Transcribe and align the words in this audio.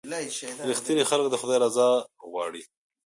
•رښتیني 0.69 1.03
خلک 1.09 1.25
د 1.29 1.35
خدای 1.41 1.57
رضا 1.63 1.89
غواړي. 2.29 2.63